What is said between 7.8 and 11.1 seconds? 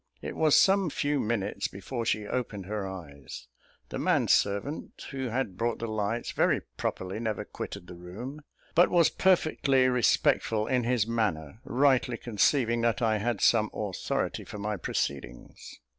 the room, but was perfectly respectful in his